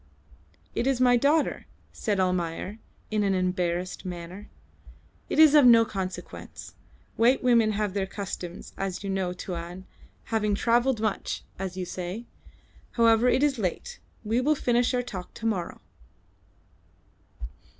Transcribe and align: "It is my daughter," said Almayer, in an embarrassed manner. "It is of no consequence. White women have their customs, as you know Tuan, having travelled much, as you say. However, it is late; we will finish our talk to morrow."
"It 0.73 0.87
is 0.87 0.99
my 0.99 1.15
daughter," 1.15 1.67
said 1.93 2.19
Almayer, 2.19 2.79
in 3.11 3.21
an 3.21 3.35
embarrassed 3.35 4.03
manner. 4.03 4.49
"It 5.29 5.37
is 5.37 5.53
of 5.53 5.63
no 5.67 5.85
consequence. 5.85 6.73
White 7.17 7.43
women 7.43 7.73
have 7.73 7.93
their 7.93 8.07
customs, 8.07 8.73
as 8.79 9.03
you 9.03 9.11
know 9.11 9.31
Tuan, 9.31 9.85
having 10.23 10.55
travelled 10.55 11.01
much, 11.01 11.43
as 11.59 11.77
you 11.77 11.85
say. 11.85 12.25
However, 12.93 13.27
it 13.29 13.43
is 13.43 13.59
late; 13.59 13.99
we 14.23 14.41
will 14.41 14.55
finish 14.55 14.91
our 14.95 15.03
talk 15.03 15.35
to 15.35 15.45
morrow." 15.45 15.81